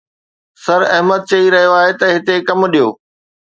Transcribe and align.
سر 0.63 0.81
احمد 0.95 1.21
چئي 1.29 1.45
رهيو 1.53 1.73
آهي 1.81 1.93
ته 1.99 2.05
هتي 2.13 2.35
ڪم 2.47 2.59
ڏيو 2.73 2.89